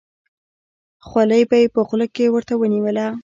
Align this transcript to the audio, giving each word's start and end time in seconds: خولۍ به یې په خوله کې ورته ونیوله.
خولۍ 1.07 1.43
به 1.49 1.55
یې 1.61 1.67
په 1.75 1.81
خوله 1.87 2.07
کې 2.15 2.25
ورته 2.33 2.53
ونیوله. 2.57 3.07